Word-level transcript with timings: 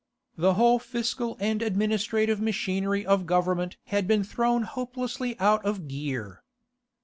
The 0.35 0.55
whole 0.55 0.79
fiscal 0.79 1.37
and 1.39 1.61
administrative 1.61 2.41
machinery 2.41 3.05
of 3.05 3.27
government 3.27 3.77
had 3.85 4.07
been 4.07 4.23
thrown 4.23 4.63
hopelessly 4.63 5.39
out 5.39 5.63
of 5.63 5.87
gear. 5.87 6.41